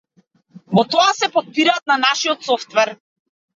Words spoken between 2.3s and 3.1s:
софтвер.